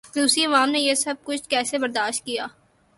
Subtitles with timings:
[0.15, 2.47] روسی عوام نے یہ سب کچھ کیسے برداشت کیا؟